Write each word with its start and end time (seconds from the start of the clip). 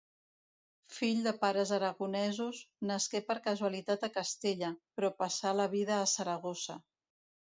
Fill 0.93 1.19
de 1.25 1.33
pares 1.43 1.73
aragonesos, 1.77 2.61
nasqué 2.91 3.21
per 3.29 3.37
casualitat 3.49 4.07
a 4.07 4.11
Castella, 4.15 4.73
però 4.99 5.13
passà 5.23 5.55
la 5.59 5.71
vida 5.75 5.99
a 5.99 6.11
Saragossa. 6.17 6.79